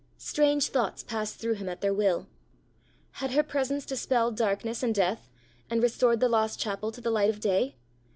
Strange 0.17 0.69
thoughts 0.69 1.03
passed 1.03 1.35
through 1.35 1.53
him 1.53 1.69
at 1.69 1.81
their 1.81 1.93
will. 1.93 2.25
Had 3.11 3.33
her 3.33 3.43
presence 3.43 3.85
dispelled 3.85 4.35
darkness 4.35 4.81
and 4.81 4.95
death, 4.95 5.29
and 5.69 5.79
restored 5.83 6.19
the 6.19 6.27
lost 6.27 6.59
chapel 6.59 6.91
to 6.91 7.01
the 7.01 7.11
light 7.11 7.29
of 7.29 7.39
day? 7.39 7.75